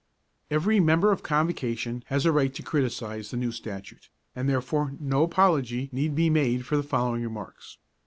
Every 0.49 0.79
Member 0.79 1.11
of 1.11 1.21
Convocation 1.21 2.01
has 2.07 2.25
a 2.25 2.31
right 2.31 2.51
to 2.55 2.63
criticise 2.63 3.29
the 3.29 3.37
New 3.37 3.51
Statute, 3.51 4.09
and 4.35 4.49
therefore 4.49 4.95
no 4.99 5.21
apology 5.21 5.89
need 5.91 6.15
be 6.15 6.27
made 6.27 6.65
for 6.65 6.75
the 6.75 6.81
following 6.81 7.21
remarks. 7.21 7.77